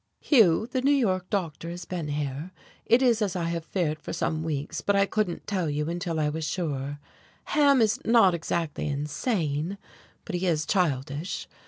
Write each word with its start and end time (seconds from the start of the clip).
"Hugh, 0.19 0.65
the 0.71 0.81
New 0.81 0.89
York 0.93 1.29
doctor 1.29 1.69
has 1.69 1.85
been 1.85 2.07
here. 2.07 2.49
It 2.87 3.03
is 3.03 3.21
as 3.21 3.35
I 3.35 3.43
have 3.49 3.63
feared 3.63 4.01
for 4.01 4.11
some 4.13 4.41
weeks, 4.41 4.81
but 4.81 4.95
I 4.95 5.05
couldn't 5.05 5.45
tell 5.45 5.69
you 5.69 5.91
until 5.91 6.19
I 6.19 6.27
was 6.27 6.43
sure. 6.43 6.97
Ham 7.43 7.83
is 7.83 7.99
not 8.03 8.33
exactly 8.33 8.87
insane, 8.87 9.77
but 10.25 10.33
he 10.33 10.47
is 10.47 10.65
childish. 10.65 11.47